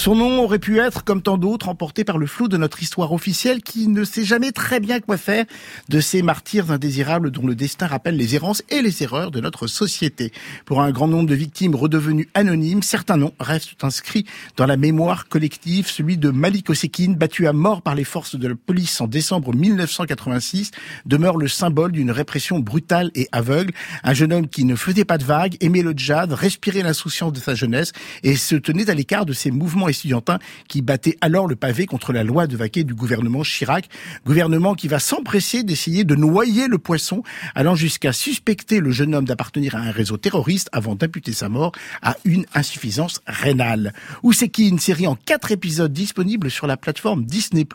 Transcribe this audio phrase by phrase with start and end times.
[0.00, 3.12] Son nom aurait pu être, comme tant d'autres, emporté par le flot de notre histoire
[3.12, 5.44] officielle qui ne sait jamais très bien quoi faire
[5.90, 9.66] de ces martyrs indésirables dont le destin rappelle les errances et les erreurs de notre
[9.66, 10.32] société.
[10.64, 14.24] Pour un grand nombre de victimes redevenues anonymes, certains noms restent inscrits
[14.56, 18.48] dans la mémoire collective, celui de Malik Osekine, battu à mort par les forces de
[18.48, 20.70] la police en décembre 1986,
[21.04, 23.74] demeure le symbole d'une répression brutale et aveugle.
[24.02, 27.38] Un jeune homme qui ne faisait pas de vagues, aimait le jazz, respirait l'insouciance de
[27.38, 27.92] sa jeunesse
[28.22, 30.38] et se tenait à l'écart de ces mouvements estudiantins
[30.68, 33.88] qui battaient alors le pavé contre la loi de vaquer du gouvernement Chirac.
[34.24, 37.22] Gouvernement qui va s'empresser d'essayer de noyer le poisson,
[37.54, 41.72] allant jusqu'à suspecter le jeune homme d'appartenir à un réseau terroriste avant d'imputer sa mort
[42.02, 43.92] à une insuffisance rénale.
[44.22, 47.66] Ou c'est qui une série en quatre épisodes disponible sur la plateforme Disney+,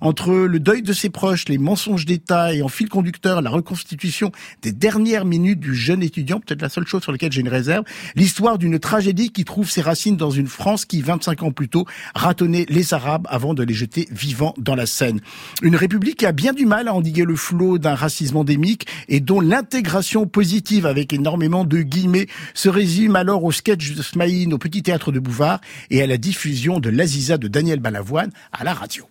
[0.00, 4.32] entre le deuil de ses proches, les mensonges d'État et en fil conducteur la reconstitution
[4.62, 7.84] des dernières minutes du jeune étudiant, peut-être la seule chose sur laquelle j'ai une réserve,
[8.14, 11.86] l'histoire d'une tragédie qui trouve ses racines dans une France qui, 25 ans plus tôt,
[12.14, 15.20] ratonnait les Arabes avant de les jeter vivants dans la Seine.
[15.62, 19.20] Une république qui a bien du mal à endiguer le flot d'un racisme endémique et
[19.20, 24.58] dont l'intégration positive avec énormément de guillemets se résume alors au sketch de Smaïn au
[24.58, 28.74] Petit Théâtre de Bouvard et à la diffusion de l'Aziza de Daniel Balavoine à la
[28.74, 29.06] radio.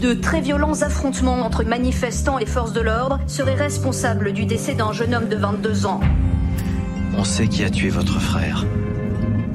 [0.00, 4.92] De très violents affrontements entre manifestants et forces de l'ordre seraient responsables du décès d'un
[4.92, 6.00] jeune homme de 22 ans.
[7.16, 8.64] On sait qui a tué votre frère.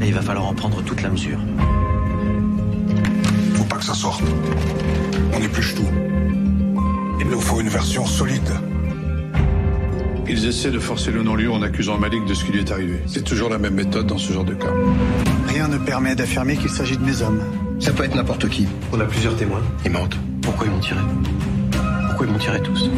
[0.01, 1.39] Et il va falloir en prendre toute la mesure.
[3.55, 4.23] Faut pas que ça sorte.
[5.33, 5.87] On épluche tout.
[7.19, 8.49] Il nous faut une version solide.
[10.29, 13.01] Ils essaient de forcer le non-lieu en accusant Malik de ce qui lui est arrivé.
[13.07, 14.71] C'est toujours la même méthode dans ce genre de cas.
[15.47, 17.41] Rien ne permet d'affirmer qu'il s'agit de mes hommes.
[17.79, 18.67] Ça peut être n'importe qui.
[18.91, 19.61] On a plusieurs témoins.
[19.85, 20.17] Ils mentent.
[20.41, 20.99] Pourquoi ils m'ont tiré
[22.07, 22.89] Pourquoi ils m'ont tiré tous?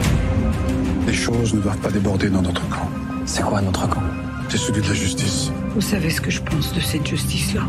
[1.08, 2.90] Les choses ne doivent pas déborder dans notre camp.
[3.26, 4.02] C'est quoi notre camp?
[4.50, 5.52] C'est celui de la justice.
[5.76, 7.62] Vous savez ce que je pense de cette justice-là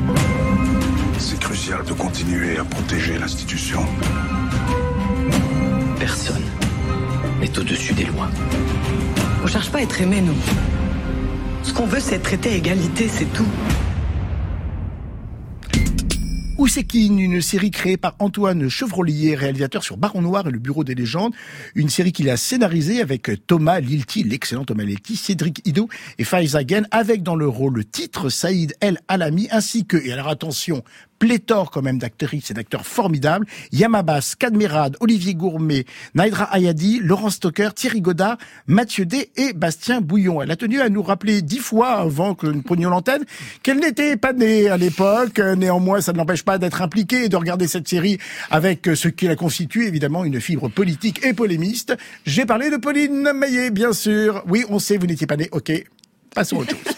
[1.18, 3.84] C'est crucial de continuer à protéger l'institution.
[5.98, 6.42] Personne
[7.38, 8.30] n'est au-dessus des lois.
[9.44, 10.34] On cherche pas à être aimé, nous.
[11.62, 13.48] Ce qu'on veut, c'est être traité à égalité, c'est tout.
[16.60, 20.94] Ousekine, une série créée par Antoine Chevrolier, réalisateur sur Baron Noir et le Bureau des
[20.94, 21.32] légendes.
[21.74, 25.88] Une série qu'il a scénarisée avec Thomas Lilti, l'excellent Thomas Lilti, Cédric Ido
[26.18, 26.58] et Faiz
[26.90, 30.84] avec dans le rôle le titre Saïd El Alami, ainsi que, et alors attention,
[31.20, 33.46] pléthore quand même d'actrices et d'acteurs formidables.
[33.70, 40.42] Yamabas, Kadmirad, Olivier Gourmet, Naïdra Ayadi, Laurent Stocker, Thierry Godard, Mathieu D et Bastien Bouillon.
[40.42, 43.24] Elle a tenu à nous rappeler dix fois avant que nous prenions l'antenne
[43.62, 45.38] qu'elle n'était pas née à l'époque.
[45.38, 48.18] Néanmoins, ça ne l'empêche pas d'être impliquée et de regarder cette série
[48.50, 51.96] avec ce qui la constitue, évidemment, une fibre politique et polémiste.
[52.24, 54.42] J'ai parlé de Pauline Maillet, bien sûr.
[54.48, 55.50] Oui, on sait, vous n'étiez pas née.
[55.52, 55.70] Ok,
[56.34, 56.89] passons autre chose.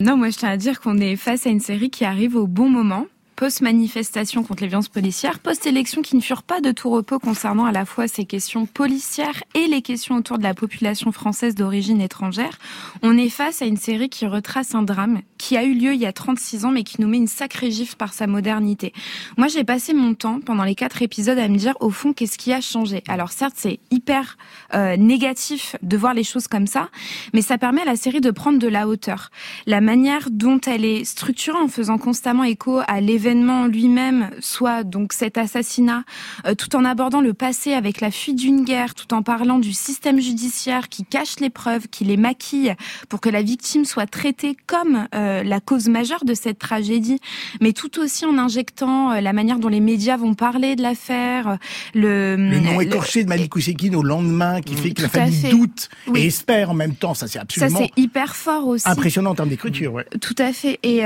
[0.00, 2.46] Non, moi je tiens à dire qu'on est face à une série qui arrive au
[2.46, 3.06] bon moment
[3.36, 7.72] post-manifestation contre les violences policières, post-élections qui ne furent pas de tout repos concernant à
[7.72, 12.58] la fois ces questions policières et les questions autour de la population française d'origine étrangère,
[13.02, 16.00] on est face à une série qui retrace un drame qui a eu lieu il
[16.00, 18.92] y a 36 ans mais qui nous met une sacrée gifle par sa modernité.
[19.36, 22.38] Moi j'ai passé mon temps pendant les quatre épisodes à me dire au fond qu'est-ce
[22.38, 23.02] qui a changé?
[23.08, 24.38] Alors certes c'est hyper
[24.74, 26.88] euh, négatif de voir les choses comme ça,
[27.32, 29.30] mais ça permet à la série de prendre de la hauteur.
[29.66, 34.84] La manière dont elle est structurée en faisant constamment écho à l'événement l'événement lui-même, soit
[34.84, 36.04] donc cet assassinat,
[36.46, 39.72] euh, tout en abordant le passé avec la fuite d'une guerre, tout en parlant du
[39.72, 42.74] système judiciaire qui cache les preuves, qui les maquille
[43.08, 47.18] pour que la victime soit traitée comme euh, la cause majeure de cette tragédie,
[47.62, 51.56] mais tout aussi en injectant euh, la manière dont les médias vont parler de l'affaire,
[51.94, 55.88] le, le nom écorché de Malik Oussekine au lendemain qui fait que la famille doute
[56.14, 58.86] et espère en même temps, ça c'est absolument ça c'est hyper fort aussi.
[58.86, 60.04] impressionnant en termes d'écriture, ouais.
[60.20, 60.78] Tout à fait.
[60.82, 60.98] Et,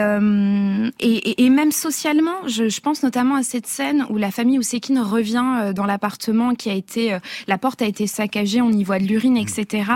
[1.00, 1.71] et, et même
[2.08, 5.84] socialement je, je, pense notamment à cette scène où la famille Ousekine revient euh, dans
[5.84, 9.36] l'appartement qui a été, euh, la porte a été saccagée, on y voit de l'urine,
[9.36, 9.91] etc.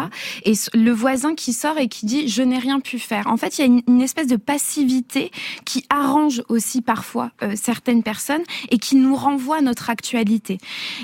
[0.44, 3.28] Et le voisin qui sort et qui dit je n'ai rien pu faire.
[3.28, 5.30] En fait, il y a une, espèce de passivité
[5.64, 10.58] qui arrange aussi parfois euh, certaines personnes et qui nous renvoie à notre actualité.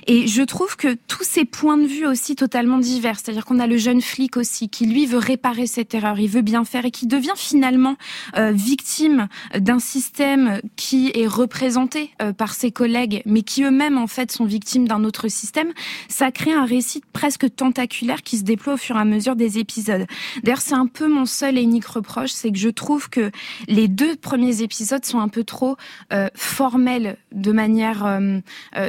[0.06, 3.66] Et je trouve que tous ces points de vue aussi totalement divers, c'est-à-dire qu'on a
[3.66, 6.90] le jeune flic aussi qui lui veut réparer cette erreur, il veut bien faire et
[6.90, 7.96] qui devient finalement
[8.36, 14.30] victime d'un système qui est représenté euh, par ses collègues, mais qui eux-mêmes en fait
[14.32, 15.72] sont victimes d'un autre système,
[16.08, 19.58] ça crée un récit presque tentaculaire qui se déploie au fur et à mesure des
[19.58, 20.06] épisodes.
[20.42, 23.30] D'ailleurs, c'est un peu mon seul et unique reproche, c'est que je trouve que
[23.66, 25.76] les deux premiers épisodes sont un peu trop
[26.12, 28.40] euh, formels de manière euh,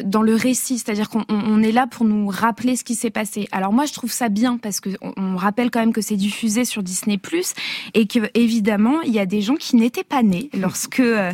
[0.03, 3.47] dans le récit, c'est-à-dire qu'on on est là pour nous rappeler ce qui s'est passé.
[3.51, 6.65] Alors moi, je trouve ça bien parce que on, rappelle quand même que c'est diffusé
[6.65, 7.19] sur Disney+
[7.93, 11.31] et que évidemment, il y a des gens qui n'étaient pas nés lorsque euh,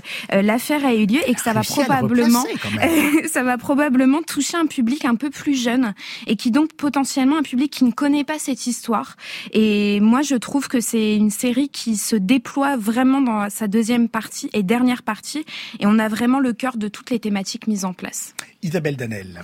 [0.73, 2.44] a eu lieu et que ça va à le probablement
[3.31, 5.94] ça va probablement toucher un public un peu plus jeune
[6.27, 9.15] et qui donc potentiellement un public qui ne connaît pas cette histoire.
[9.53, 14.09] Et moi, je trouve que c'est une série qui se déploie vraiment dans sa deuxième
[14.09, 15.45] partie et dernière partie
[15.79, 18.33] et on a vraiment le cœur de toutes les thématiques mises en place.
[18.65, 19.44] Isabelle Danel.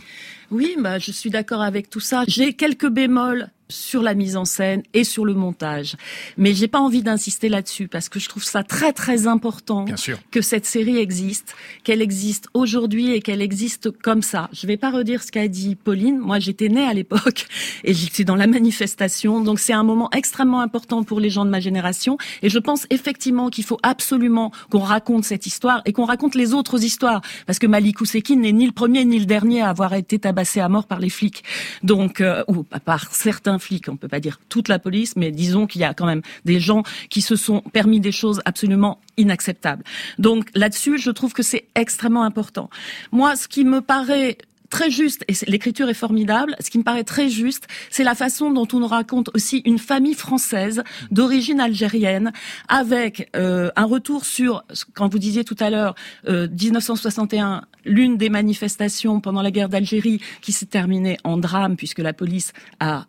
[0.50, 2.24] Oui, bah, je suis d'accord avec tout ça.
[2.28, 5.96] J'ai quelques bémols sur la mise en scène et sur le montage.
[6.38, 9.98] Mais j'ai pas envie d'insister là-dessus parce que je trouve ça très très important Bien
[9.98, 10.20] sûr.
[10.30, 14.50] que cette série existe, qu'elle existe aujourd'hui et qu'elle existe comme ça.
[14.54, 16.20] Je vais pas redire ce qu'a dit Pauline.
[16.20, 17.48] Moi, j'étais née à l'époque
[17.84, 19.42] et j'étais dans la manifestation.
[19.42, 22.18] Donc c'est un moment extrêmement important pour les gens de ma génération.
[22.42, 26.54] Et je pense effectivement qu'il faut absolument qu'on raconte cette histoire et qu'on raconte les
[26.54, 27.22] autres histoires.
[27.46, 30.60] Parce que Malik Ousekine n'est ni le premier ni le dernier à avoir été tabassé
[30.60, 31.44] à mort par les flics.
[31.84, 33.88] Donc, euh, ou par certains flics.
[33.90, 36.60] On peut pas dire toute la police, mais disons qu'il y a quand même des
[36.60, 39.84] gens qui se sont permis des choses absolument inacceptables.
[40.18, 42.70] Donc là-dessus, je trouve que c'est extrêmement important.
[43.12, 44.38] Moi, ce qui me paraît
[44.72, 48.52] très juste, et l'écriture est formidable, ce qui me paraît très juste, c'est la façon
[48.52, 50.82] dont on nous raconte aussi une famille française
[51.12, 52.32] d'origine algérienne,
[52.68, 54.64] avec euh, un retour sur,
[54.96, 55.94] quand vous disiez tout à l'heure,
[56.28, 62.00] euh, 1961, l'une des manifestations pendant la guerre d'Algérie qui s'est terminée en drame, puisque
[62.00, 63.06] la police a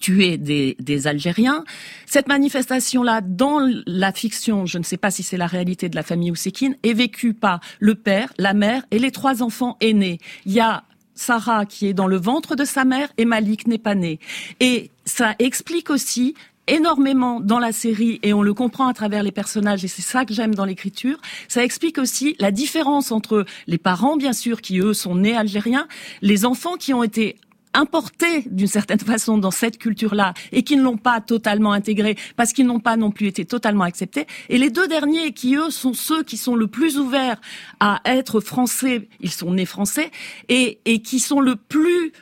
[0.00, 1.64] tuer des, des Algériens.
[2.06, 6.02] Cette manifestation-là, dans la fiction, je ne sais pas si c'est la réalité de la
[6.02, 10.18] famille Ousekine, est vécue par le père, la mère et les trois enfants aînés.
[10.44, 10.84] Il y a
[11.14, 14.20] Sarah qui est dans le ventre de sa mère et Malik n'est pas né.
[14.60, 16.34] Et ça explique aussi
[16.68, 20.24] énormément dans la série et on le comprend à travers les personnages et c'est ça
[20.24, 21.18] que j'aime dans l'écriture.
[21.48, 25.86] Ça explique aussi la différence entre les parents, bien sûr, qui eux sont nés algériens,
[26.22, 27.36] les enfants qui ont été
[27.76, 32.52] importés d'une certaine façon dans cette culture-là et qui ne l'ont pas totalement intégrée parce
[32.52, 34.26] qu'ils n'ont pas non plus été totalement acceptés.
[34.48, 37.40] Et les deux derniers qui, eux, sont ceux qui sont le plus ouverts
[37.80, 40.10] à être français, ils sont nés français,
[40.48, 42.12] et, et qui sont le plus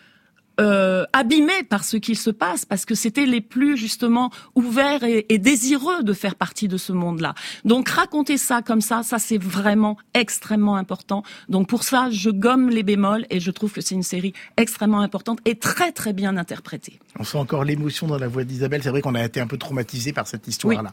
[0.61, 5.27] euh, abîmés par ce qu'il se passe, parce que c'était les plus justement ouverts et,
[5.29, 7.35] et désireux de faire partie de ce monde-là.
[7.65, 11.23] Donc raconter ça comme ça, ça c'est vraiment extrêmement important.
[11.49, 15.01] Donc pour ça, je gomme les bémols et je trouve que c'est une série extrêmement
[15.01, 16.99] importante et très très bien interprétée.
[17.19, 18.83] On sent encore l'émotion dans la voix d'Isabelle.
[18.83, 20.91] C'est vrai qu'on a été un peu traumatisé par cette histoire-là.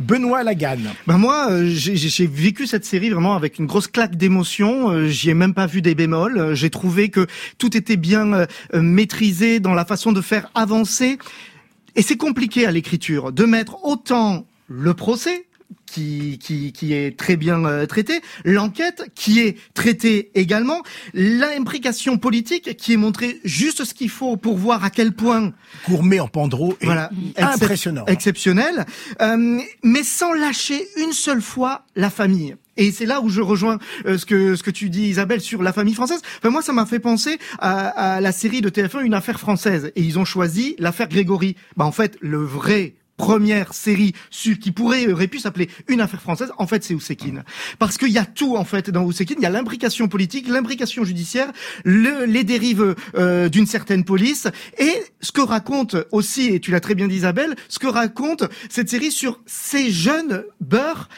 [0.00, 0.78] Benoît Lagan.
[1.06, 4.90] Ben moi, euh, j'ai j'ai vécu cette série vraiment avec une grosse claque d'émotion.
[4.90, 6.38] Euh, J'y ai même pas vu des bémols.
[6.38, 7.26] Euh, J'ai trouvé que
[7.58, 8.46] tout était bien euh,
[8.90, 11.18] maîtrisé dans la façon de faire avancer.
[11.96, 15.46] Et c'est compliqué à l'écriture de mettre autant le procès
[15.86, 20.82] qui, qui, qui est très bien euh, traité, l'enquête qui est traitée également,
[21.14, 25.52] l'implication politique qui est montrée juste ce qu'il faut pour voir à quel point
[25.88, 28.04] Gourmet en pandro et voilà, impressionnant.
[28.04, 28.86] excep- exceptionnel,
[29.20, 32.56] euh, mais sans lâcher une seule fois la famille.
[32.76, 35.62] Et c'est là où je rejoins euh, ce que ce que tu dis Isabelle sur
[35.62, 36.20] la famille française.
[36.38, 39.92] Enfin, moi, ça m'a fait penser à, à la série de TF1 Une affaire française,
[39.96, 41.56] et ils ont choisi l'affaire Grégory.
[41.76, 46.50] Bah en fait, le vrai première série qui pourrait aurait pu s'appeler une affaire française
[46.56, 47.44] en fait c'est Ousekine
[47.78, 51.04] parce qu'il y a tout en fait dans Ousekine il y a l'imbrication politique l'imbrication
[51.04, 51.52] judiciaire
[51.84, 54.48] le, les dérives euh, d'une certaine police.
[54.78, 58.44] Et ce que raconte aussi et tu l'as très bien dit Isabelle ce que raconte
[58.68, 61.08] cette série sur ces jeunes beurs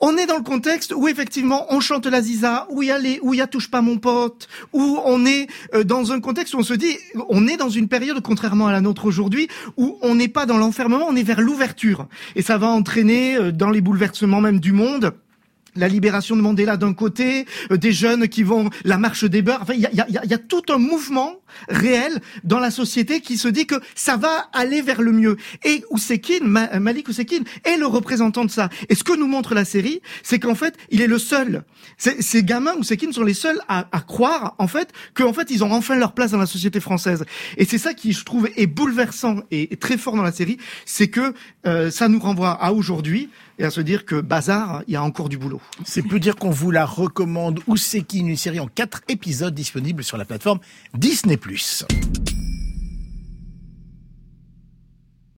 [0.00, 2.98] on est dans le contexte où effectivement on chante la ziza, où il y a
[2.98, 6.20] les, où il y a touche pas mon pote, où on est euh, dans un
[6.20, 6.96] contexte où on se dit,
[7.28, 10.58] on est dans une période contrairement à la nôtre aujourd'hui, où on n'est pas dans
[10.58, 14.72] l'enfermement, on est vers l'ouverture, et ça va entraîner euh, dans les bouleversements même du
[14.72, 15.12] monde
[15.76, 19.60] la libération de Mandela d'un côté, euh, des jeunes qui vont la marche des beurs.
[19.62, 21.36] Enfin, il y a, y, a, y a tout un mouvement
[21.68, 25.36] réel dans la société qui se dit que ça va aller vers le mieux.
[25.64, 28.68] Et Ousekine, Ma- Malik Ousekine, est le représentant de ça.
[28.88, 31.64] Et ce que nous montre la série, c'est qu'en fait, il est le seul.
[31.96, 35.64] Ces ces gamins Ousekine sont les seuls à, à croire, en fait, qu'en fait, ils
[35.64, 37.24] ont enfin leur place dans la société française.
[37.56, 41.08] Et c'est ça qui, je trouve, est bouleversant et très fort dans la série, c'est
[41.08, 41.34] que
[41.66, 45.02] euh, ça nous renvoie à aujourd'hui et à se dire que bazar, il y a
[45.02, 45.60] encore du boulot.
[45.84, 47.60] C'est peu dire qu'on vous la recommande.
[47.66, 50.60] Ousekine, une série en quatre épisodes disponible sur la plateforme
[50.94, 51.38] Disney+.